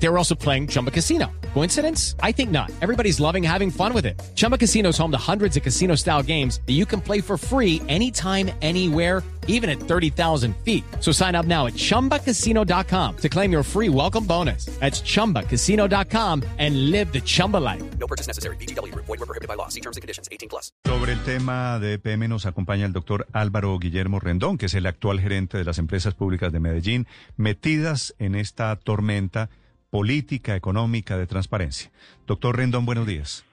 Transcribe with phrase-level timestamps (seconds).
[0.00, 1.30] They were also playing Chumba Casino.
[1.54, 2.14] Coincidence?
[2.22, 2.70] I think not.
[2.80, 4.20] Everybody's loving having fun with it.
[4.36, 7.36] Chumba Casino is home to hundreds of casino style games that you can play for
[7.36, 10.84] free anytime, anywhere, even at 30,000 feet.
[11.00, 14.66] So sign up now at chumbacasino.com to claim your free welcome bonus.
[14.78, 17.82] That's chumbacasino.com and live the Chumba life.
[17.98, 18.56] No purchase necessary.
[18.56, 18.94] BGW.
[18.94, 19.68] Void were prohibited by law.
[19.68, 20.28] See terms and conditions.
[20.30, 20.72] 18 plus.
[20.84, 24.86] Sobre el tema de EPM nos acompaña el doctor Álvaro Guillermo Rendón, que es el
[24.86, 27.06] actual gerente de las empresas públicas de Medellín,
[27.36, 29.48] metidas en esta tormenta
[29.90, 31.90] política, económica, de transparencia.
[32.26, 33.44] Doctor Rendón, buenos días.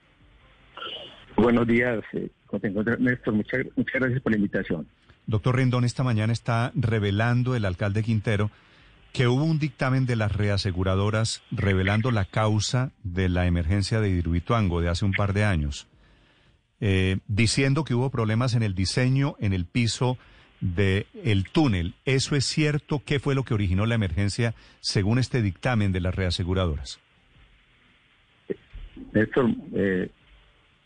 [1.36, 3.34] Buenos días, eh, ¿cómo te encuentras, Néstor?
[3.34, 4.86] Muchas, muchas gracias por la invitación.
[5.26, 8.50] Doctor Rendón, esta mañana está revelando el alcalde Quintero
[9.12, 14.82] que hubo un dictamen de las reaseguradoras revelando la causa de la emergencia de Hidroituango
[14.82, 15.88] de hace un par de años,
[16.80, 20.18] eh, diciendo que hubo problemas en el diseño, en el piso
[20.60, 21.94] del el túnel.
[22.04, 23.02] ¿Eso es cierto?
[23.04, 26.98] ¿Qué fue lo que originó la emergencia según este dictamen de las reaseguradoras?
[29.12, 30.08] Néstor, eh,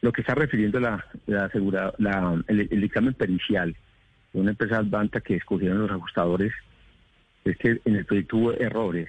[0.02, 3.76] lo que está refiriendo la, la, asegura- la- el, dictamen pericial
[4.32, 6.52] de una empresa Advanta que escogieron los ajustadores
[7.44, 9.08] es que en el proyecto hubo errores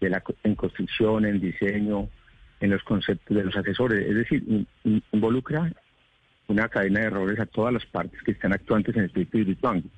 [0.00, 2.08] de la, en construcción, en diseño,
[2.60, 4.06] en los conceptos de los asesores.
[4.08, 4.42] Es decir,
[4.84, 5.70] in- involucra
[6.48, 9.42] una cadena de errores a todas las partes que están actuantes en el proyecto de
[9.42, 9.88] Hidroituango.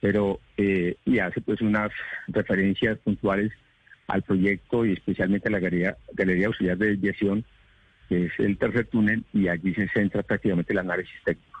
[0.00, 1.90] Pero, eh, y hace pues unas
[2.28, 3.52] referencias puntuales
[4.06, 7.44] al proyecto y especialmente a la Galería, Galería Auxiliar de Desviación,
[8.08, 11.60] que es el tercer túnel, y allí se centra prácticamente el análisis técnico.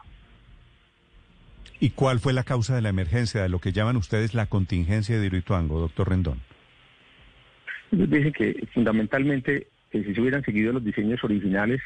[1.80, 5.18] ¿Y cuál fue la causa de la emergencia, de lo que llaman ustedes la contingencia
[5.18, 6.40] de Hidroituango, doctor Rendón?
[7.90, 11.80] Dicen que fundamentalmente que si se hubieran seguido los diseños originales,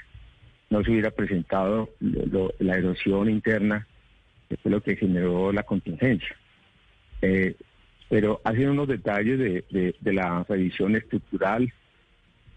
[0.71, 3.87] no se hubiera presentado la erosión interna,
[4.49, 6.35] que fue lo que generó la contingencia.
[7.23, 7.57] Eh,
[8.09, 11.73] pero hacen unos detalles de, la revisión estructural,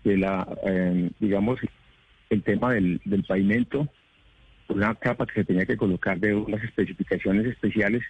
[0.04, 1.60] de la, eh, digamos,
[2.30, 3.88] el tema del, pavimento,
[4.68, 8.04] una capa que se tenía que colocar de unas especificaciones especiales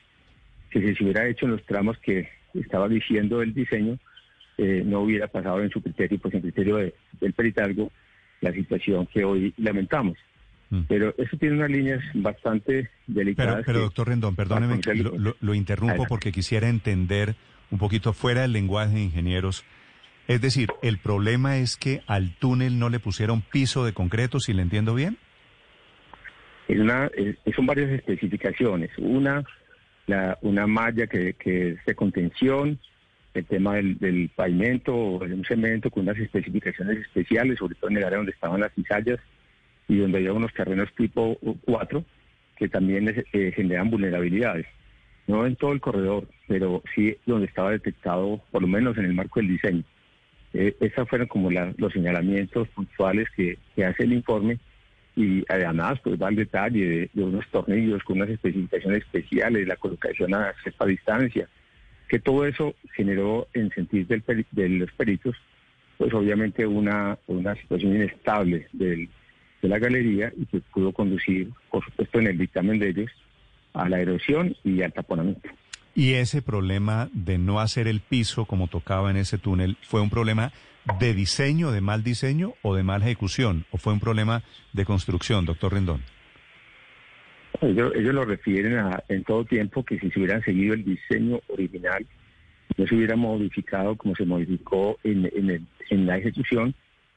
[0.70, 3.98] que si se hubiera hecho en los tramos que estaba diciendo el diseño,
[4.58, 7.92] eh, no hubiera pasado en su criterio, pues en criterio de- del peritalgo,
[8.44, 10.18] la situación que hoy lamentamos.
[10.70, 10.82] Mm.
[10.88, 13.56] Pero eso tiene unas líneas bastante delicadas.
[13.56, 15.18] Pero, pero que- doctor Rendón, perdóneme, para lo, conocerlo.
[15.32, 16.10] lo- lo interrumpo Adelante.
[16.10, 17.36] porque quisiera entender
[17.72, 19.64] un poquito fuera del lenguaje de ingenieros.
[20.28, 24.54] Es decir, el problema es que al túnel no le pusieron piso de concreto, si
[24.54, 25.18] le entiendo bien.
[26.68, 28.90] Es una, es- son varias especificaciones.
[28.98, 29.44] Una,
[30.08, 32.80] la, una malla que, que es de contención,
[33.34, 38.04] el tema del, del pavimento un cemento con unas especificaciones especiales, sobre todo en el
[38.04, 39.20] área donde estaban las cizallas
[39.88, 42.04] y donde había unos terrenos tipo 4
[42.56, 44.68] que también eh, generan vulnerabilidades.
[45.26, 49.14] No en todo el corredor, pero sí donde estaba detectado, por lo menos en el
[49.14, 49.84] marco del diseño.
[50.54, 54.60] Eh, esos fueron como la- los señalamientos puntuales que, hace el informe
[55.16, 59.76] y además pues va al detalle de, de unos tornillos con unas especificaciones especiales, la
[59.78, 61.48] colocación a cierta distancia,
[62.14, 65.36] que todo eso generó en sentido del de los peritos,
[65.98, 69.10] pues obviamente una, una situación inestable del-
[69.64, 73.10] de la galería y que pudo conducir, por supuesto en el dictamen de ellos,
[73.74, 75.50] a la erosión y al taponamiento.
[75.96, 80.12] Y ese problema de no hacer el piso como tocaba en ese túnel, ¿fue un
[80.12, 80.52] problema
[81.00, 83.66] de diseño, de mal diseño o de mala ejecución?
[83.72, 84.44] ¿O fue un problema
[84.74, 86.02] de construcción, doctor Rendón?
[87.62, 91.40] Ellos, ellos lo refieren a, en todo tiempo que si se hubieran seguido el diseño
[91.48, 92.06] original,
[92.78, 96.74] no se hubiera modificado como se modificó en, en, el- en la ejecución,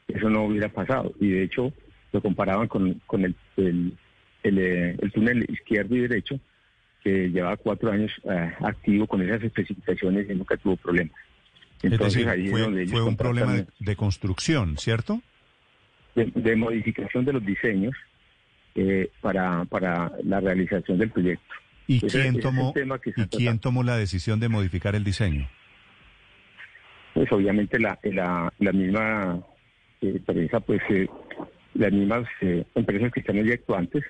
[0.08, 1.12] eso no hubiera pasado.
[1.20, 1.72] Y de hecho
[2.12, 3.92] lo comparaban con, con el, el,
[4.42, 6.38] el, eh, el túnel izquierdo y derecho,
[7.02, 11.14] que llevaba cuatro años eh, activo con esas especificaciones y nunca tuvo problemas.
[11.82, 15.20] es decir, ahí es fue, donde ellos fue un problema de, de construcción, ¿cierto?
[16.14, 17.94] de, de modificación de los diseños
[18.76, 21.54] eh, para, para la realización del proyecto.
[21.88, 22.72] ¿Y Ese- quién tomó,
[23.04, 25.48] y quién tomó la decisión de modificar el diseño?
[27.14, 29.38] Pues obviamente la, la, la misma
[30.02, 31.08] eh, empresa, pues eh,
[31.74, 34.04] las mismas eh, empresas que están allí actuantes,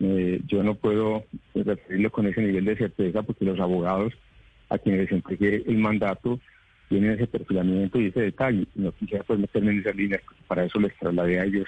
[0.00, 1.24] eh, yo no puedo
[1.54, 4.12] referirlo con ese nivel de certeza porque los abogados
[4.70, 6.40] a quienes les entregué el mandato
[6.88, 8.66] tienen ese perfilamiento y ese detalle.
[8.74, 11.66] No quisiera pues meterme en esas líneas, para eso les trasladé a ellos,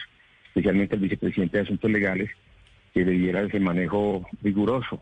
[0.55, 2.31] especialmente al vicepresidente de Asuntos Legales,
[2.93, 5.01] que le diera ese manejo riguroso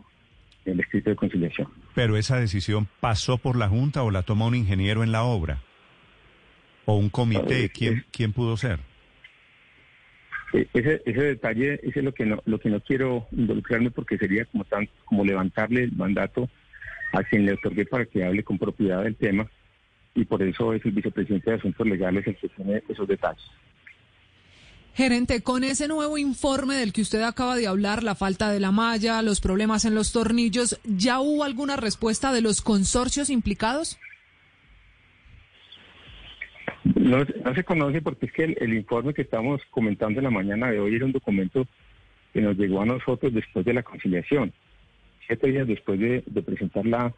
[0.64, 1.69] en el escrito de conciliación.
[1.94, 5.60] Pero esa decisión pasó por la Junta o la toma un ingeniero en la obra?
[6.87, 7.64] ¿O un comité?
[7.64, 8.81] Eh, ¿Quién, es- quién pudo ser?
[10.54, 14.16] eh, ese, ese detalle, ese es lo que no, lo que no quiero involucrarme porque
[14.19, 16.48] sería como tan, como levantarle el mandato
[17.12, 19.46] a quien le otorgué para que hable con propiedad del tema
[20.14, 23.44] y por eso es el vicepresidente de Asuntos Legales el que tiene esos detalles.
[24.94, 28.72] Gerente, con ese nuevo informe del que usted acaba de hablar, la falta de la
[28.72, 33.98] malla, los problemas en los tornillos, ¿ya hubo alguna respuesta de los consorcios implicados?
[36.84, 40.70] No, no se conoce porque es que el, informe que estamos comentando en la mañana
[40.70, 41.66] de hoy era un documento
[42.34, 44.52] que nos llegó a nosotros después de la conciliación.
[45.26, 47.14] Siete días después de, de presentar la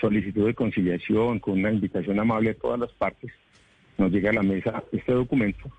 [0.00, 3.32] solicitud de conciliación con una invitación amable a todas las partes,
[3.98, 5.70] nos llega a la mesa este documento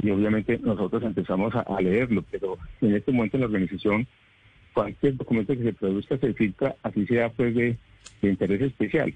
[0.00, 4.06] y obviamente nosotros empezamos a, leerlo, pero en este momento en la organización
[4.72, 7.76] cualquier documento que se produzca se filtra, así sea pues de,
[8.22, 9.12] interés especial.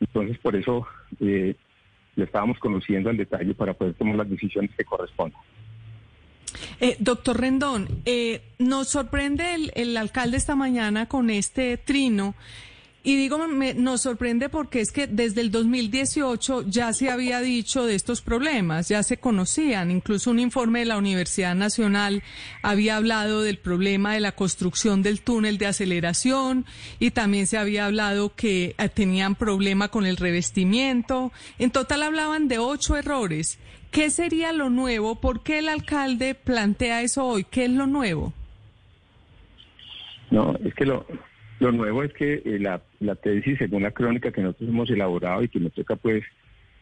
[0.00, 0.86] Entonces por eso
[1.20, 1.54] eh,
[2.14, 5.40] lo estábamos conociendo al detalle para poder tomar las decisiones que correspondan.
[6.80, 12.34] Eh, doctor Rendón, eh, nos sorprende el, el alcalde esta mañana con este trino.
[13.06, 17.86] Y digo, me, nos sorprende porque es que desde el 2018 ya se había dicho
[17.86, 19.92] de estos problemas, ya se conocían.
[19.92, 22.24] Incluso un informe de la Universidad Nacional
[22.62, 26.66] había hablado del problema de la construcción del túnel de aceleración
[26.98, 31.30] y también se había hablado que eh, tenían problema con el revestimiento.
[31.60, 33.60] En total hablaban de ocho errores.
[33.92, 35.20] ¿Qué sería lo nuevo?
[35.20, 37.44] ¿Por qué el alcalde plantea eso hoy?
[37.44, 38.32] ¿Qué es lo nuevo?
[40.32, 41.06] No, es que lo,
[41.58, 45.48] lo nuevo es que eh, la, tesis, según la crónica que nosotros hemos elaborado y
[45.48, 46.24] que nos toca pues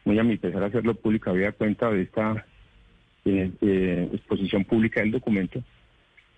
[0.04, 2.46] muy a mi pesar hacerlo público, había cuenta de esta
[3.24, 5.62] eh, eh, exposición pública del documento,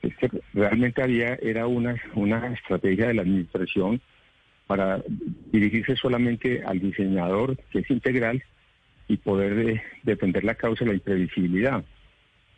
[0.03, 4.01] es que realmente había, era una, una estrategia de la administración
[4.67, 5.03] para
[5.53, 8.43] dirigirse solamente al diseñador, que es integral,
[9.09, 11.85] y poder defender la causa de la imprevisibilidad,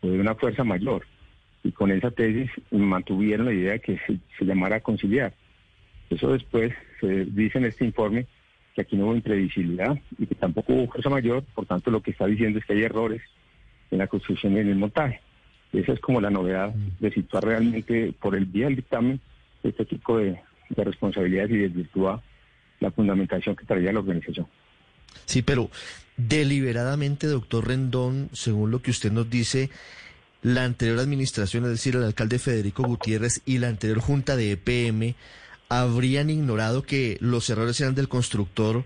[0.01, 1.05] de una fuerza mayor.
[1.63, 5.33] Y con esa tesis mantuvieron la idea de que se, llamara conciliar.
[6.09, 8.25] Eso después se dice en este informe
[8.75, 12.11] que aquí no hubo imprevisibilidad y que tampoco hubo fuerza mayor, por tanto lo que
[12.11, 13.21] está diciendo es que hay errores
[13.91, 15.21] en la construcción y en el montaje.
[15.71, 19.19] Esa es como la novedad de situar realmente por el día del dictamen
[19.63, 20.39] este tipo de,
[20.69, 22.23] de responsabilidades y desvirtúa
[22.79, 24.47] la fundamentación que traía la organización.
[25.25, 25.69] Sí, pero
[26.17, 29.69] deliberadamente, doctor Rendón, según lo que usted nos dice,
[30.41, 35.15] la anterior administración, es decir, el alcalde Federico Gutiérrez y la anterior junta de EPM,
[35.69, 38.83] habrían ignorado que los errores eran del constructor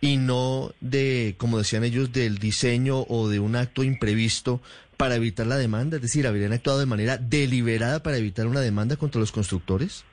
[0.00, 4.60] y no de, como decían ellos, del diseño o de un acto imprevisto
[4.96, 5.96] para evitar la demanda?
[5.96, 10.04] Es decir, ¿habrían actuado de manera deliberada para evitar una demanda contra los constructores?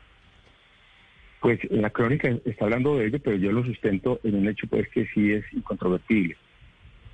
[1.39, 4.87] Pues la crónica está hablando de ello, pero yo lo sustento en un hecho pues
[4.89, 6.35] que sí es incontrovertible.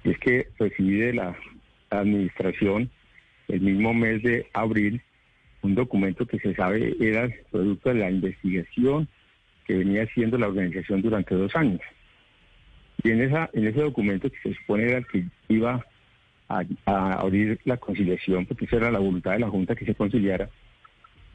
[0.03, 1.35] Y es que recibí de la
[1.89, 2.89] administración
[3.47, 5.01] el mismo mes de abril
[5.63, 9.07] un documento que se sabe era producto de la investigación
[9.65, 11.81] que venía haciendo la organización durante dos años.
[13.01, 15.85] Y en, en ese documento que se supone era que iba
[16.49, 19.95] a, a abrir la conciliación, porque esa era la voluntad de la Junta que se
[19.95, 20.49] conciliara,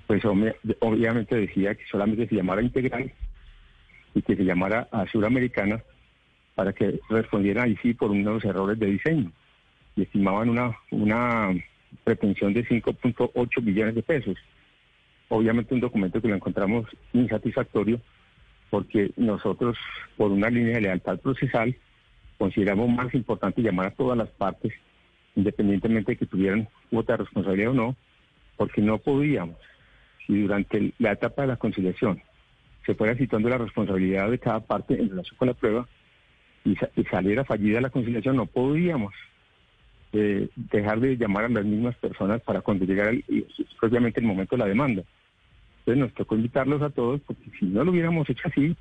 [0.07, 3.13] pues obviamente decía que solamente se llamara integral
[4.15, 5.83] y que se llamara a Suramericana
[6.55, 9.33] para que respondieran ahí sí por unos errores de diseño.
[9.97, 11.51] Y estimaban una, una
[12.05, 14.37] pretensión de 5.8 billones de pesos.
[15.29, 18.01] Obviamente un documento que lo encontramos insatisfactorio
[18.71, 19.77] porque nosotros,
[20.17, 21.75] por una línea de lealtad procesal,
[22.37, 24.73] consideramos más importante llamar a todas las partes,
[25.35, 27.97] independientemente de que tuvieran cuota de responsabilidad o no,
[28.57, 29.57] porque no podíamos,
[30.27, 32.23] si durante la etapa de la conciliación
[32.85, 35.87] se fuera situando la responsabilidad de cada parte en relación con la prueba
[36.65, 39.13] y, y saliera fallida la conciliación, no podíamos
[40.13, 43.47] eh, dejar de llamar a las mismas personas para cuando llegara el,
[43.79, 45.03] propiamente el momento de la demanda.
[45.81, 48.77] Entonces nos tocó invitarlos a todos, porque si no lo hubiéramos hecho así,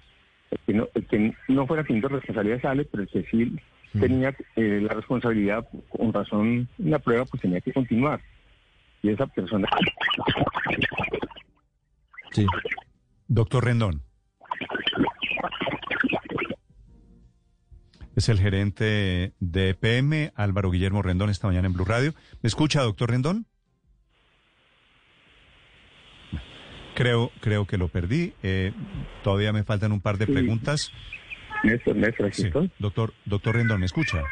[0.52, 3.56] el que no, el que no fuera haciendo responsabilidad sale, pero el que sí
[4.00, 8.22] tenía eh, la responsabilidad con razón en la prueba, pues tenía que continuar.
[9.02, 9.68] Y esa persona...
[12.32, 12.46] Sí.
[13.28, 14.07] Doctor Rendón.
[18.18, 22.16] Es el gerente de EPM, Álvaro Guillermo Rendón, esta mañana en Blue Radio.
[22.42, 23.46] ¿Me escucha, doctor Rendón?
[26.96, 28.34] Creo, creo que lo perdí.
[28.42, 28.74] Eh,
[29.24, 30.92] todavía me faltan un par de preguntas.
[31.64, 32.48] Néstor, Néstor, aquí Sí.
[32.48, 32.72] estoy.
[32.80, 34.24] Doctor, doctor Rendón, ¿me escucha?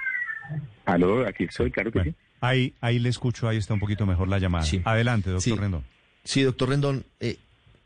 [0.86, 2.18] Aló, aquí estoy, claro que Bueno, sí.
[2.42, 4.64] ahí, ahí le escucho, ahí está un poquito mejor la llamada.
[4.66, 4.82] Sí.
[4.84, 5.60] Adelante, doctor Sí.
[5.62, 5.84] Rendón.
[6.24, 7.38] Sí, doctor Rendón, eh,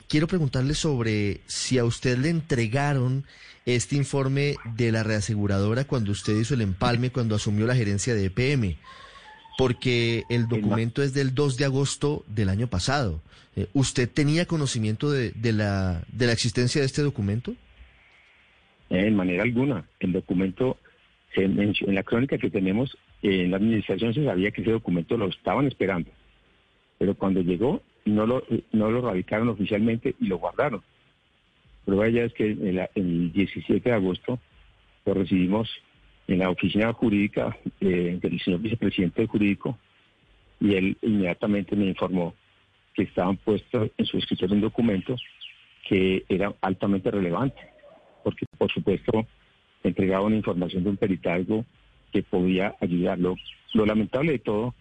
[0.10, 3.24] quiero preguntarle sobre si a usted le entregaron
[3.66, 8.26] este informe de la reaseguradora cuando usted hizo el empalme, cuando asumió la gerencia de
[8.26, 8.76] EPM.
[9.58, 13.22] porque el documento es del 2 de agosto del año pasado.
[13.58, 17.54] Eh, ¿Usted tenía conocimiento de, de, la, de la existencia de este documento?
[18.90, 19.86] En manera alguna.
[20.00, 20.78] El documento,
[21.36, 25.18] se menciona, en la crónica que tenemos en la administración se sabía que ese documento
[25.18, 26.10] lo estaban esperando.
[26.98, 30.82] Pero cuando llegó, no lo, no lo radicaron oficialmente y lo guardaron.
[31.86, 34.40] Prueba ya es que el, el 17 de agosto
[35.06, 35.70] lo recibimos
[36.28, 39.78] en la oficina jurídica eh, del señor vicepresidente jurídico
[40.60, 42.36] y él inmediatamente me informó
[42.94, 45.16] que estaban puestos en su escritorio un documento
[45.88, 47.60] que era altamente relevante,
[48.24, 49.26] porque por supuesto
[49.84, 51.46] entregaba una información de un peritaje
[52.12, 53.36] que podía ayudarlo.
[53.74, 54.76] Lo lamentable de todo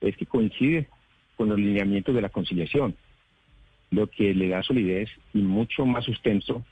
[0.00, 0.88] es que coincide
[1.38, 2.94] con los lineamientos de la conciliación,
[3.92, 6.62] lo que le da solidez y mucho más sustento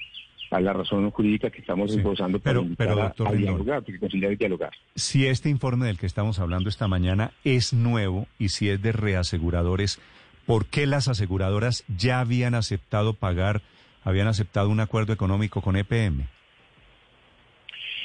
[0.51, 3.99] a la razón jurídica que estamos Sí, esbozando pero- para pero, doctor a, dialogar, porque
[3.99, 4.71] conciliar dialogar.
[4.97, 8.93] Si este informe del que estamos hablando esta mañana es nuevo y si es de
[8.93, 10.01] reaseguradores,
[10.47, 13.63] ¿por qué las aseguradoras ya habían aceptado pagar,
[14.05, 16.27] habían aceptado un acuerdo económico con EPM?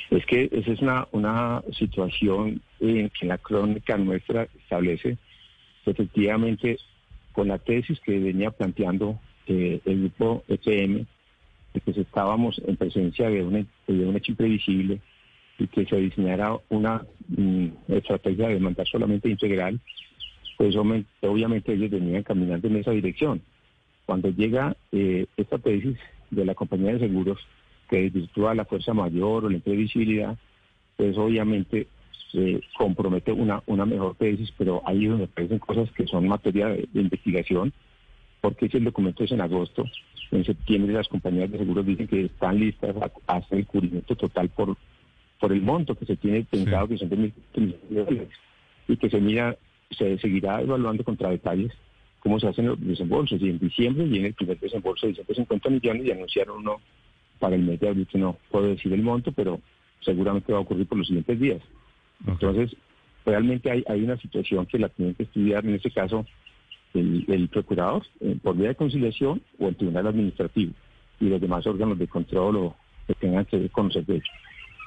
[0.09, 5.17] Es que esa es una, una situación en que la crónica nuestra establece
[5.85, 6.77] efectivamente
[7.31, 11.05] con la tesis que venía planteando eh, el grupo EPM,
[11.73, 14.99] de que estábamos en presencia de un, de un hecho imprevisible
[15.57, 19.79] y que se diseñara una mm, estrategia de demanda solamente integral,
[20.57, 23.41] pues obviamente ellos venían caminando en esa dirección.
[24.05, 25.97] Cuando llega eh, esta tesis
[26.29, 27.39] de la compañía de seguros
[27.89, 30.37] que desvirtúa la fuerza mayor o la imprevisibilidad,
[30.97, 31.87] pues obviamente
[32.31, 36.67] se compromete una, una mejor tesis, pero ahí es donde aparecen cosas que son materia
[36.67, 37.73] de, de investigación,
[38.39, 39.85] porque si el documento es en agosto,
[40.31, 44.15] en septiembre las compañías de seguros dicen que están listas a, a hacer el cubrimiento
[44.15, 44.77] total por,
[45.39, 48.29] por el monto que se tiene pensado que son de mil millones de dólares
[48.87, 49.57] y que se mira,
[49.91, 51.71] se seguirá evaluando contra detalles
[52.19, 53.41] cómo se hacen los desembolsos.
[53.41, 56.77] Y en diciembre viene el primer desembolso de 150 millones y anunciaron uno
[57.39, 59.59] para el mes de abril, que no puedo decir el monto, pero
[60.01, 61.61] seguramente va a ocurrir por los siguientes días.
[62.27, 62.75] Entonces,
[63.25, 66.25] realmente hay, hay una situación que la tienen que estudiar, en este caso,
[66.93, 70.73] el, el procurador eh, por vía de conciliación o el tribunal administrativo
[71.19, 72.75] y los demás órganos de control o
[73.07, 74.31] que tengan que conocer de hecho.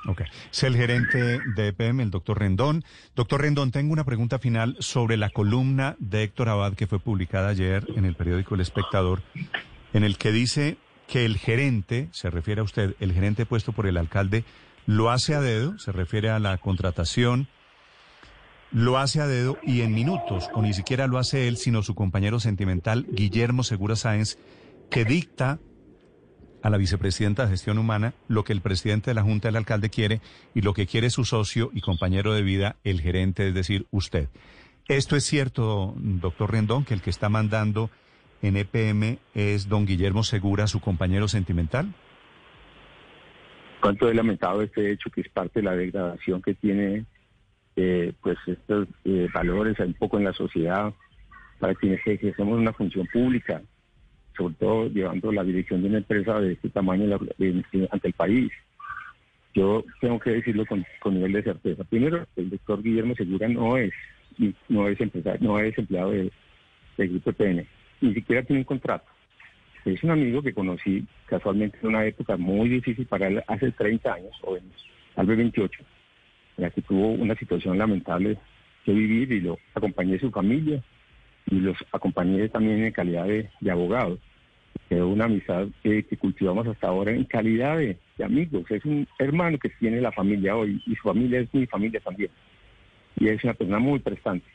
[0.06, 0.22] Ok.
[0.52, 2.84] Es el gerente de EPM, el doctor Rendón.
[3.16, 7.48] Doctor Rendón, tengo una pregunta final sobre la columna de Héctor Abad que fue publicada
[7.48, 9.22] ayer en el periódico El Espectador,
[9.94, 10.76] en el que dice
[11.08, 14.44] que el gerente, se refiere a usted, el gerente puesto por el alcalde,
[14.86, 17.48] lo hace a dedo, se refiere a la contratación,
[18.70, 21.94] lo hace a dedo y en minutos, o ni siquiera lo hace él, sino su
[21.94, 24.36] compañero sentimental, Guillermo Segura Sáenz,
[24.90, 25.58] que dicta
[26.62, 29.90] a la vicepresidenta de Gestión Humana lo que el presidente de la Junta del Alcalde
[29.90, 30.20] quiere
[30.54, 34.28] y lo que quiere su socio y compañero de vida, el gerente, es decir, usted.
[34.88, 37.90] ¿Esto es cierto, doctor Rendón, que el que está mandando
[38.42, 41.94] en EPM es don Guillermo Segura, su compañero sentimental?
[43.84, 47.04] Cuánto he lamentado este hecho que es parte de la degradación que tiene
[47.76, 50.94] eh, pues estos eh, valores un poco en la sociedad
[51.58, 53.60] para quienes ejercemos una función pública,
[54.38, 57.14] sobre todo llevando la dirección de una empresa de este tamaño
[57.90, 58.50] ante el país.
[59.52, 61.84] Yo tengo que decirlo con, con nivel de certeza.
[61.84, 63.92] Primero, el doctor Guillermo Segura no es
[64.70, 66.32] no es empresario, no es empleado de,
[66.96, 67.66] del Grupo EPN,
[68.00, 69.13] ni siquiera tiene un contrato.
[69.84, 74.14] Es un amigo que conocí casualmente en una época muy difícil para él, hace 30
[74.14, 74.56] años, o
[75.14, 75.82] tal vez 28,
[76.56, 78.38] en la que tuvo una situación lamentable
[78.84, 80.82] que vivir y lo acompañé a su familia
[81.50, 84.18] y los acompañé también en calidad de, de abogado.
[84.88, 88.64] Quedó una amistad eh, que cultivamos hasta ahora en calidad de, de amigos.
[88.70, 92.30] Es un hermano que tiene la familia hoy y su familia es mi familia también.
[93.16, 94.46] Y es una persona muy prestante.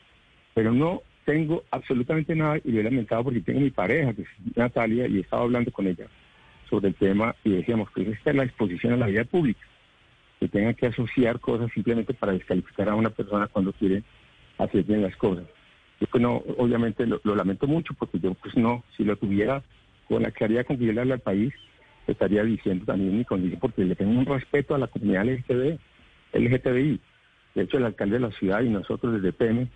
[0.54, 4.28] Pero no tengo absolutamente nada y lo he lamentado porque tengo mi pareja, que es
[4.56, 6.06] Natalia, y he estado hablando con ella
[6.68, 9.60] sobre el tema y decíamos que esta es la exposición a la vida pública,
[10.38, 14.02] que tengan que asociar cosas simplemente para descalificar a una persona cuando quiere
[14.58, 15.44] hacer bien las cosas.
[16.00, 19.62] Yo pues no, obviamente lo, lamento mucho porque yo pues no, si lo tuviera
[20.08, 21.52] con la claridad con que yo le al país,
[22.06, 25.78] estaría diciendo también mi condición porque le tengo un respeto a la comunidad LGTB,
[26.32, 27.00] LGTBI.
[27.54, 29.68] De hecho, el alcalde de la ciudad y nosotros desde PM,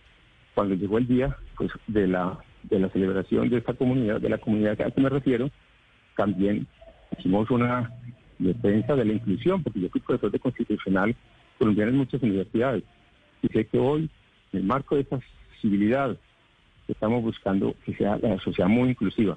[0.54, 4.38] cuando llegó el día pues de la de la celebración de esta comunidad, de la
[4.38, 5.50] comunidad a la que me refiero,
[6.16, 6.66] también
[7.18, 7.92] hicimos una
[8.38, 11.14] defensa de la inclusión, porque yo fui profesor de constitucional
[11.58, 12.82] colombiano en muchas universidades.
[13.42, 14.08] Y sé que hoy,
[14.52, 15.20] en el marco de esta
[15.60, 16.16] civilidad,
[16.88, 19.36] estamos buscando que sea la sociedad muy inclusiva.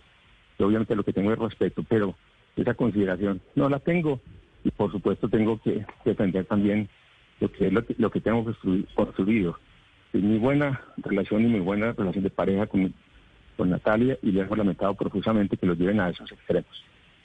[0.58, 2.16] Y obviamente lo que tengo es respeto, pero
[2.56, 4.22] esa consideración no la tengo.
[4.64, 6.90] Y por supuesto tengo que defender también
[7.40, 9.60] lo que lo que, lo que construi- construido.
[10.18, 12.94] Y muy buena relación y muy buena relación de pareja con,
[13.56, 16.84] con Natalia y le hemos lamentado profusamente que los lleven a esos extremos.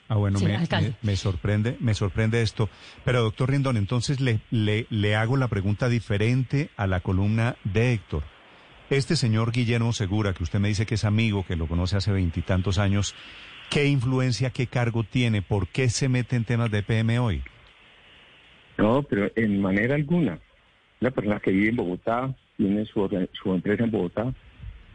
[0.09, 0.89] Ah, bueno, Sí, me, alcalde.
[1.01, 2.69] me- me sorprende, me sorprende esto.
[3.05, 7.93] Pero, doctor Rindón, entonces le, le, le hago la pregunta diferente a la columna de
[7.93, 8.23] Héctor.
[8.89, 12.11] Este señor Guillermo Segura, que usted me dice que es amigo, que lo conoce hace
[12.11, 13.15] veintitantos años,
[13.71, 15.41] ¿qué influencia, qué cargo tiene?
[15.41, 17.41] ¿Por qué se mete en temas de PM hoy?
[18.77, 20.37] No, pero en manera alguna.
[20.99, 24.33] Una persona que vive en Bogotá, tiene su, su empresa en Bogotá,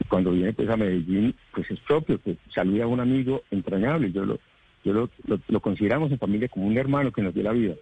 [0.00, 4.12] y cuando viene pues a Medellín, pues es propio, que saluda a un amigo entrañable.
[4.12, 4.38] Yo lo,
[4.84, 5.10] yo lo,
[5.48, 7.74] lo- consideramos en familia como un hermano que nos dio la vida.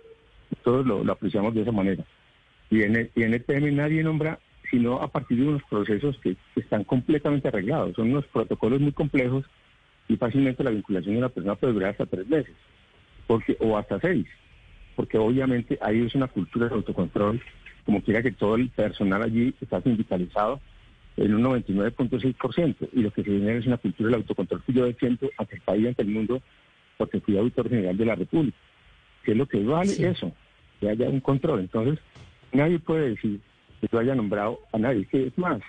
[0.65, 2.05] Todos lo, lo apreciamos de esa manera.
[2.71, 4.39] Y en, el, y en el PM nadie nombra,
[4.71, 7.95] sino a partir de unos procesos que están completamente arreglados.
[7.97, 9.45] Son unos protocolos muy complejos
[10.09, 12.55] y fácilmente la vinculación de una persona puede durar hasta tres meses,
[13.27, 14.27] porque o hasta seis
[14.97, 17.41] porque obviamente ahí es una cultura de autocontrol,
[17.87, 20.61] como quiera que todo el personal allí está sindicalizado
[21.17, 24.85] en un 99.6%, y lo que se genera es una cultura del autocontrol que yo
[24.85, 26.43] defiendo ante el país ante el mundo,
[26.99, 28.59] porque fui auditor general de la República.
[29.25, 30.05] ¿Qué es lo que vale Sí.
[30.05, 30.33] eso?
[30.81, 31.61] Que haya un control.
[31.61, 31.99] Entonces,
[32.53, 33.41] nadie puede decir
[33.81, 35.07] que yo haya nombrado a nadie.
[35.07, 35.61] que es más?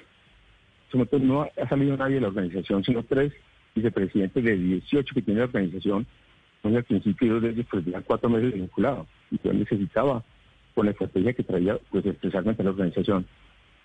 [1.21, 3.31] No ha salido nadie de la organización, sino tres
[3.75, 6.07] vicepresidentes de 18 que tiene la organización,
[6.63, 10.23] donde al principio de ellos pues cuatro meses vinculados y yo necesitaba
[10.77, 13.25] con la estrategia que traía pues expresarme ante la organización.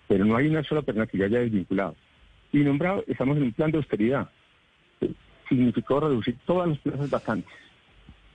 [0.07, 1.95] Pero no hay una sola persona que ya haya desvinculado.
[2.51, 4.29] Y nombrado, estamos en un plan de austeridad.
[5.49, 7.51] Significó reducir todas las plazas vacantes,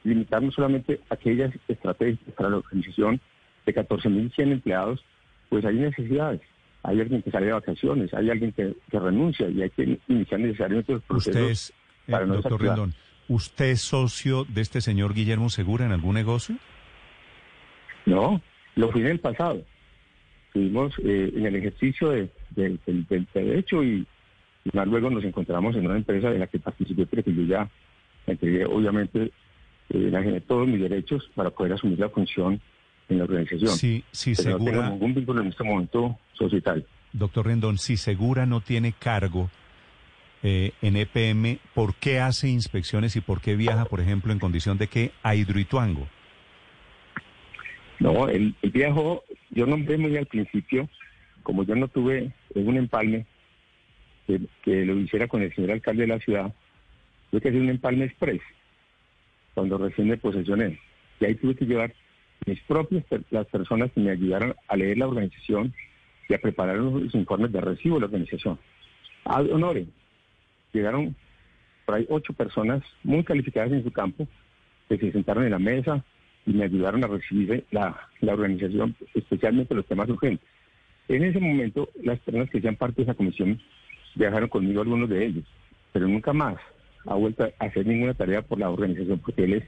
[0.02, 3.20] limitarnos solamente a aquellas estrategias para la organización
[3.64, 5.04] de 14.100 empleados,
[5.50, 6.40] pues hay necesidades.
[6.82, 10.40] Hay alguien que sale de vacaciones, hay alguien que, que renuncia y hay que iniciar
[10.40, 11.40] necesariamente los procesos.
[11.40, 11.70] Usted es,
[12.08, 12.60] eh, para no doctor.
[12.60, 12.94] Rendón,
[13.28, 16.56] ¿usted es socio de este señor Guillermo Segura en algún negocio?
[18.08, 18.40] No,
[18.76, 19.62] lo fui en el pasado.
[20.48, 24.06] Estuvimos eh, en el ejercicio de- de- del, del derecho y,
[24.64, 27.42] y más luego nos encontramos en una empresa de la que participé, pero que yo
[27.42, 27.68] ya
[28.26, 29.30] entregué, obviamente,
[29.90, 32.60] eh, todos mis derechos para poder asumir la función
[33.08, 33.70] en la organización.
[33.70, 36.84] Sí, sí, pero no tengo Segura, ningún vínculo en este momento societario.
[37.12, 39.50] doctor Rendón, si Segura no tiene cargo
[40.42, 44.78] eh, en EPM, ¿por qué hace inspecciones y por qué viaja, por ejemplo, en condición
[44.78, 46.06] de que a Hidroituango?
[48.00, 48.72] No, el, el
[49.50, 50.88] yo nombré muy al principio,
[51.42, 53.26] como yo no tuve un empalme
[54.62, 56.54] que, lo hiciera con el señor alcalde de la ciudad,
[57.30, 58.40] tuve que hacer un empalme express
[59.54, 60.78] cuando recién me posesioné.
[61.20, 61.92] Y ahí tuve que llevar
[62.46, 65.74] mis propias, las personas que me ayudaron a leer la organización
[66.28, 68.58] y a preparar los informes de recibo de la organización.
[69.24, 69.86] Ad honore,
[70.72, 71.16] llegaron
[71.84, 74.28] por ahí ocho personas muy calificadas en su campo
[74.88, 76.04] que se sentaron en la mesa
[76.48, 80.46] y me ayudaron a recibir la, la organización, especialmente los temas urgentes.
[81.08, 83.60] En ese momento, las personas que hacían parte de esa comisión
[84.14, 85.44] viajaron conmigo, algunos de ellos,
[85.92, 86.56] pero nunca más
[87.06, 89.64] ha vuelto a hacer ninguna tarea por la organización, porque él es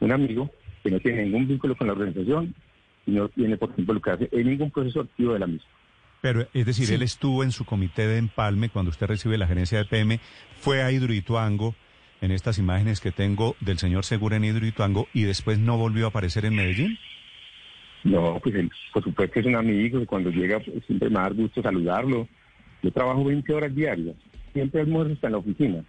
[0.00, 0.50] un amigo
[0.82, 2.54] que no tiene ningún vínculo con la organización
[3.06, 5.66] y no tiene por qué involucrarse en ningún proceso activo de la misma.
[6.22, 6.94] Pero, es decir, Sí.
[6.94, 10.20] él estuvo en su comité de empalme cuando usted recibe la gerencia de PM,
[10.56, 11.74] fue a Hidroituango,
[12.22, 16.08] en estas imágenes que tengo del señor Segura en Hidroituango, y después no volvió a
[16.08, 16.98] aparecer en Medellín.
[18.04, 21.62] No, pues él, por supuesto es un amigo cuando llega pues, siempre me da gusto
[21.62, 22.26] saludarlo.
[22.82, 24.16] Yo trabajo 20 horas diarias,
[24.52, 25.84] siempre almuerzo está en la oficina.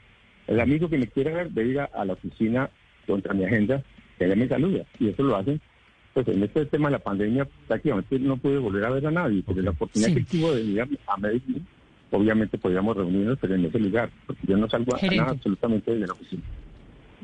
[0.46, 2.70] El amigo que me quiera ver debe ir a, a la oficina
[3.08, 3.82] contra mi agenda,
[4.20, 4.84] que ella me saluda.
[5.00, 5.60] Y eso lo hacen,
[6.14, 9.42] pues en este tema de la pandemia prácticamente no pude volver a ver a nadie,
[9.48, 10.16] pero la oportunidad Sí.
[10.16, 11.66] que tuvo de ir a, a Medellín,
[12.14, 15.18] obviamente podíamos reunirnos, pero en ese lugar, porque yo no salgo a, a Gerente.
[15.18, 16.44] nada absolutamente de la oficina.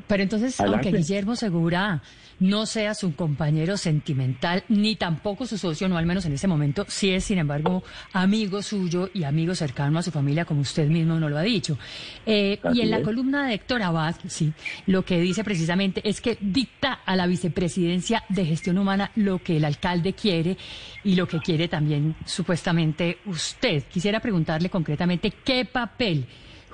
[0.06, 0.88] Pero entonces, Adelante.
[0.88, 2.02] aunque Guillermo Segura
[2.40, 6.86] no sea su compañero sentimental, ni tampoco su socio, no al menos en ese momento,
[6.88, 11.20] sí es, sin embargo, amigo suyo y amigo cercano a su familia, como usted mismo
[11.20, 11.78] nos lo ha dicho.
[12.24, 14.52] Eh, y en la columna de Héctor Abad, sí,
[14.86, 19.58] lo que dice precisamente es que dicta a la vicepresidencia de gestión humana lo que
[19.58, 20.56] el alcalde quiere
[21.04, 23.84] y lo que quiere también supuestamente usted.
[23.84, 26.26] Quisiera preguntarle concretamente qué papel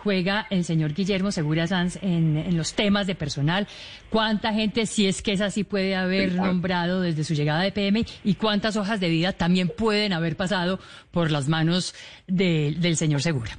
[0.07, 3.67] juega el señor Guillermo Segura Sanz en, en los temas de personal,
[4.09, 8.05] cuánta gente, si es que es así, puede haber nombrado desde su llegada de PM
[8.23, 10.79] y cuántas hojas de vida también pueden haber pasado
[11.11, 11.93] por las manos
[12.29, 13.51] de- del señor Segura.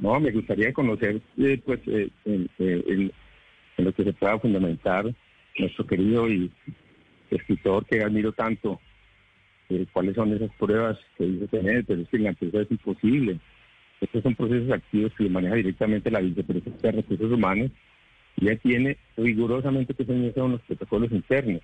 [0.00, 3.12] No, me gustaría conocer, eh, pues, eh, en, en-
[3.76, 5.14] en lo que se pueda fundamentar
[5.60, 6.50] nuestro querido y
[7.30, 8.80] escritor que admiro tanto,
[9.68, 12.70] eh, cuáles son esas pruebas que dice tener, pero es que en la empresa es
[12.72, 13.38] imposible.
[14.00, 17.70] Estos son procesos activos que maneja directamente la vicepresidencia de recursos humanos
[18.36, 21.60] y ella tiene rigurosamente que tener los protocolos internos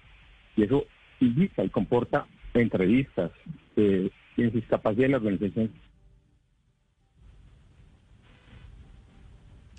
[0.56, 0.84] y eso
[1.20, 3.30] indica y comporta entrevistas,
[3.76, 5.70] eh, en sus capacidades la organización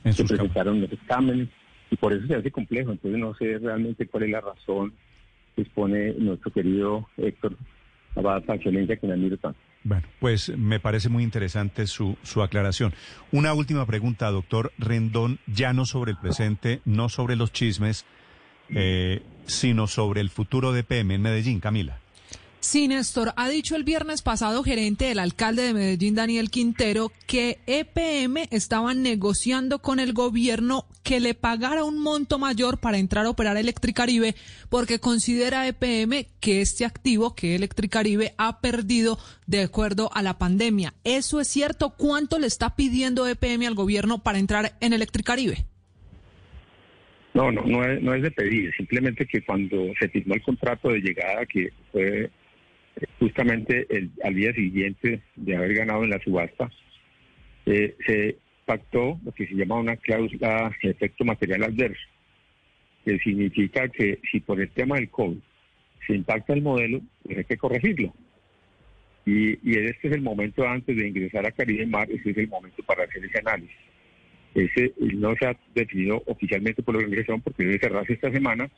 [0.04, 1.50] En se presentaron los exámenes
[1.90, 2.92] y por eso se hace complejo.
[2.92, 4.94] Entonces no sé realmente cuál es la razón
[5.56, 7.58] que expone nuestro querido Héctor
[8.16, 9.60] Abad Pacholenca, que me admiro tanto.
[9.86, 12.92] Bueno, pues me parece muy interesante su, su aclaración.
[13.32, 18.04] Una última pregunta, doctor Rendón, ya no sobre el presente, no sobre los chismes,
[18.70, 22.00] eh, sino sobre el futuro de PM en Medellín, Camila.
[22.66, 27.60] Sí, Néstor, ha dicho el viernes pasado gerente del alcalde de Medellín, Daniel Quintero, que
[27.68, 33.30] EPM estaba negociando con el gobierno que le pagara un monto mayor para entrar a
[33.30, 34.34] operar Electricaribe,
[34.68, 40.96] porque considera EPM que este activo, que Electricaribe, ha perdido de acuerdo a la pandemia.
[41.04, 41.92] ¿Eso es cierto?
[41.92, 45.68] ¿Cuánto le está pidiendo EPM al gobierno para entrar en Electricaribe?
[47.36, 50.90] No, no, no es, no es de pedir, simplemente que cuando se firmó el contrato
[50.90, 52.32] de llegada, que fue
[53.20, 56.72] justamente el, al día siguiente de haber ganado en la subasta,
[57.66, 62.08] eh, se pactó lo que se llama una cláusula de efecto material adverso,
[63.04, 65.38] que significa que si por el tema del COVID
[66.08, 68.14] se impacta el modelo, pues hay que corregirlo.
[69.26, 72.84] Y, este es el momento antes de ingresar a Caribe Mar, ese es el momento
[72.84, 73.76] para hacer ese análisis.
[74.54, 78.70] Ese no se ha definido oficialmente por la organización porque debe cerrarse esta semana,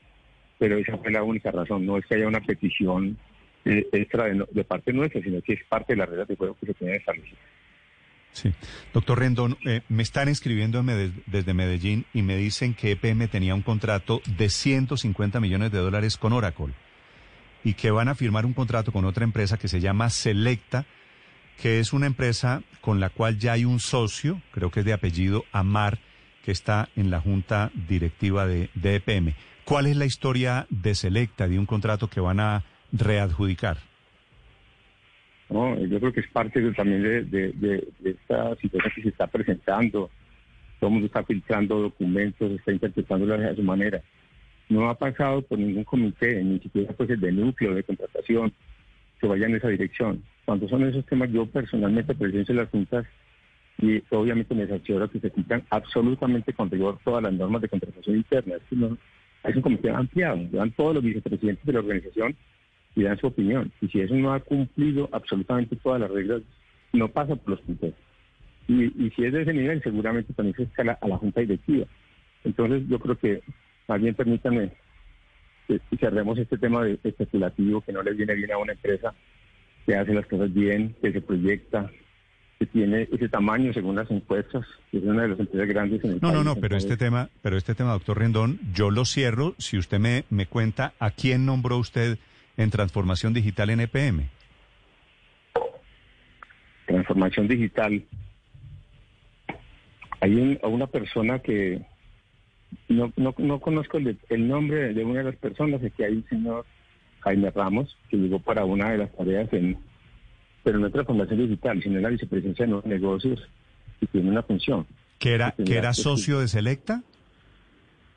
[0.57, 1.85] pero esa fue la única razón.
[1.85, 3.17] No es que haya una petición
[3.91, 6.73] extra de, parte nuestra, sino que es parte de las reglas de juego que se
[6.73, 7.01] tiene.
[8.31, 8.53] Sí.
[8.93, 10.83] Doctor Rendón, eh, me están escribiendo
[11.25, 16.17] desde Medellín y me dicen que EPM tenía un contrato de 150 millones de dólares
[16.17, 16.73] con Oracle
[17.63, 20.85] y que van a firmar un contrato con otra empresa que se llama Selecta,
[21.61, 24.93] que es una empresa con la cual ya hay un socio, creo que es de
[24.93, 25.99] apellido Amar,
[26.45, 29.33] que está en la junta directiva de, de EPM.
[29.65, 33.77] ¿Cuál es la historia de Selecta, de un contrato que van a readjudicar?
[35.49, 35.79] ¿no?
[35.79, 39.09] Yo creo que es parte de- también de, de- de- de esta situación que se
[39.09, 40.09] está presentando.
[40.79, 44.01] Todo el mundo está filtrando documentos, está interpretándolos a su manera.
[44.69, 48.51] No ha pasado por ningún comité, ni siquiera pues el de núcleo de contratación,
[49.19, 50.21] que vaya en esa dirección.
[50.45, 53.05] Cuando son esos temas, yo personalmente presencio las juntas
[53.79, 58.17] y obviamente me cercioro que se cumplan absolutamente con rigor todas las normas de contratación
[58.17, 58.55] interna.
[59.43, 62.35] Es, un comité ampliado, dan todos los vicepresidentes de la organización
[62.97, 63.71] y dan su opinión.
[63.79, 66.41] Y si eso no ha cumplido absolutamente todas las reglas,
[66.93, 67.93] no pasa por los comités.
[68.67, 71.85] Y, y si es de ese nivel, seguramente también se escala a la junta directiva.
[72.43, 73.41] Entonces yo creo que
[73.87, 74.71] más bien permítanme
[75.67, 79.13] que cerremos este tema de especulativo que no le viene bien a una empresa
[79.85, 81.89] que hace las cosas bien, que se proyecta,
[82.59, 86.11] que tiene ese tamaño según las encuestas, que es una de las empresas grandes en
[86.11, 86.45] el No, no, país.
[86.45, 90.23] no, pero este tema, pero este tema, doctor Rendón, yo lo cierro si usted me,
[90.29, 92.17] me cuenta a quién nombró usted
[92.57, 94.29] en transformación digital en E EPM.
[96.85, 98.01] transformación digital.
[100.21, 101.81] Hay un- una persona que
[102.87, 106.25] no, no, no conozco el, nombre de una de las personas, es que hay un
[106.29, 106.65] señor
[107.19, 109.77] Jaime Ramos, que llegó para una de las tareas en,
[110.63, 113.41] pero no en transformación digital, sino en la vicepresidencia de nuevos negocios
[113.99, 114.87] y tiene una función.
[115.19, 117.03] ¿Que era, que era socio de Selecta?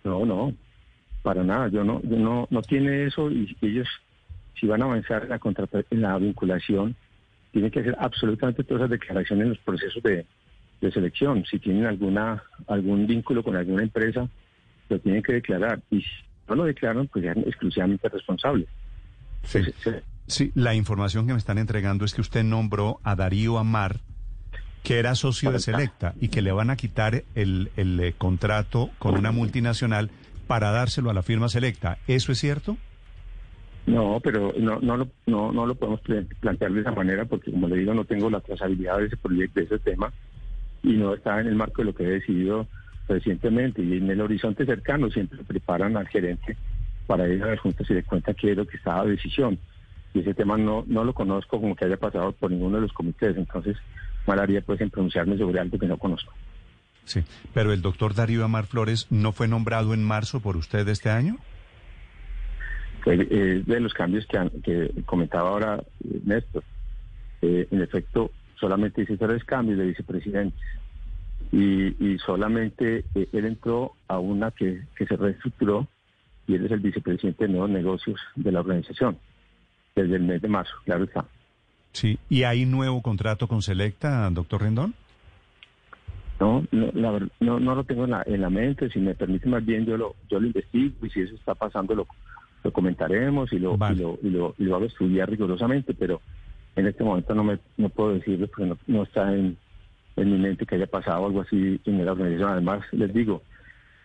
[0.05, 0.55] No, no,
[1.23, 1.69] para nada.
[1.69, 3.89] Yo no, yo no, no tiene eso y ellos,
[4.59, 5.41] si van a avanzar en la
[5.91, 6.97] en la vinculación,
[7.53, 10.27] tienen que hacer absolutamente todas esas declaraciones en los procesos de,
[10.81, 11.45] de selección.
[11.45, 14.29] Si tienen alguna algún vínculo con alguna empresa,
[14.89, 15.81] lo tienen que declarar.
[15.91, 16.11] Y si
[16.49, 18.69] no lo declaran, pues son exclusivamente responsables.
[19.45, 19.61] Sí.
[20.31, 23.99] Sí, la información que me están entregando es que usted nombró a Darío Amar,
[24.85, 28.91] que era socio de Selecta, y que le van a quitar el, el, eh, contrato
[29.01, 30.09] con una multinacional
[30.47, 31.99] para dárselo a la firma Selecta.
[32.07, 32.79] ¿Eso es cierto?
[33.95, 37.51] No, pero no, no, lo, no, no lo podemos pla- plantear de esa manera porque,
[37.51, 40.13] como le digo, no tengo la trazabilidad de ese proyecto, de ese tema,
[40.83, 42.67] y no está en el marco de lo que he decidido
[43.09, 43.83] recientemente.
[43.83, 46.57] Y en el horizonte cercano siempre preparan al gerente
[47.07, 49.59] para ir a las juntas y le cuenta qué es lo que está a decisión.
[50.15, 52.93] Y ese tema no, no lo conozco como que haya pasado por ninguno de los
[52.93, 53.77] comités, entonces
[54.27, 56.33] mal haría pues en pronunciarme sobre algo que no conozco.
[57.05, 57.23] Sí.
[57.55, 61.39] Pero el doctor Darío Amar Flores no fue nombrado en marzo por usted este año.
[63.07, 66.63] Eh, de los cambios que, han- que comentaba ahora eh, Néstor.
[67.43, 70.61] Eh, en efecto, solamente hice tres cambios de vicepresidentes
[71.51, 75.89] y, y solamente eh, él entró a una que, que se reestructuró
[76.47, 79.19] y él es el vicepresidente de nuevos negocios de la organización
[79.97, 81.25] desde el mes de marzo, claro está.
[81.93, 82.19] Sí.
[82.29, 84.95] ¿Y hay nuevo contrato con Selecta, doctor Rendón?
[86.39, 89.49] No, no, la no, no lo tengo en la, en la mente, si me permite
[89.49, 92.07] más bien yo lo, yo lo investigo y si eso está pasando lo,
[92.63, 93.97] lo comentaremos y lo, Vale.
[93.97, 96.21] y lo, y lo, y lo hago estudiar rigurosamente, pero
[96.77, 99.57] En este momento no me no puedo decirlo porque no, no está en,
[100.17, 102.51] en mi mente que haya pasado algo así en la organización.
[102.51, 103.43] Además, les digo,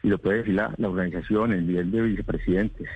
[0.04, 2.88] y lo puede decir la, la organización, el nivel de vicepresidentes,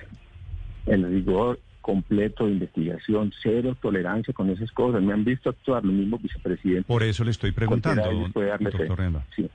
[0.86, 5.02] el rigor completo de investigación, cero tolerancia con esas cosas.
[5.02, 6.86] Me han visto actuar los mismos vicepresidentes.
[6.86, 9.22] Por eso le estoy preguntando, doctor.
[9.36, 9.48] Sí.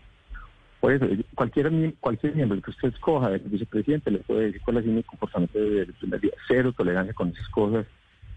[0.85, 4.77] Por eso, cualquier, mie- cualquier miembro que usted escoja del vicepresidente le puede decir cuál
[4.77, 6.31] es mi comportamiento desde el primer día.
[6.47, 7.87] Cero tolerancia con esas cosas.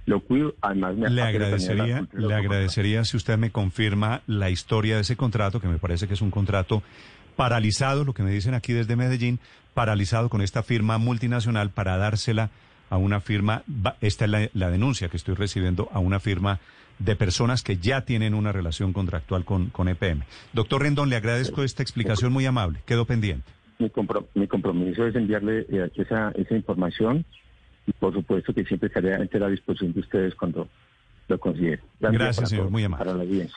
[0.07, 5.03] Lo cuido, además me Le agradecería, le agradecería si usted me confirma la historia de
[5.03, 6.83] ese contrato, que me parece que es un contrato
[7.37, 9.39] paralizado, lo que me dicen aquí desde Medellín,
[9.75, 12.49] paralizado con esta firma multinacional para dársela
[12.91, 13.63] a una firma,
[14.01, 16.59] esta es la, la denuncia que estoy recibiendo, a una firma
[16.99, 20.23] de personas que ya tienen una relación contractual con, con EPM.
[20.53, 22.81] Doctor Rendón, le agradezco esta explicación muy amable.
[22.87, 23.45] Quedo pendiente.
[23.79, 27.25] mi, compro- mi compromiso es enviarle eh, esa, esa información
[27.87, 30.69] y por supuesto que siempre estaré a entera disposición de ustedes cuando
[31.29, 31.83] lo considere.
[32.01, 33.05] Gracias, para señor, todos, muy amable.
[33.05, 33.57] Para la audiencia.